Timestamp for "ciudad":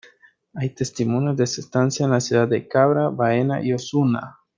2.21-2.47